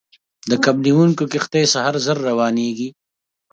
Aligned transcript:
د 0.49 0.51
ماهیګیري 0.79 1.27
کښتۍ 1.33 1.63
سهار 1.73 1.95
زر 2.05 2.17
روانېږي. 2.27 2.89